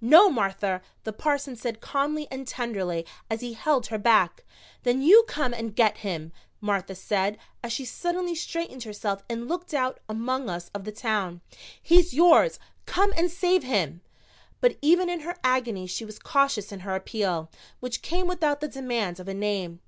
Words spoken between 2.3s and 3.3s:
tenderly,